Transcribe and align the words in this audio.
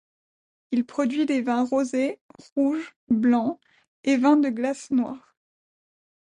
Il 0.71 0.83
produit 0.83 1.27
des 1.27 1.43
vins 1.43 1.63
rosés, 1.63 2.19
rouges, 2.55 2.95
blancs 3.09 3.59
et 4.03 4.17
vin 4.17 4.35
de 4.35 4.49
glace 4.49 4.89
noir. 4.89 5.35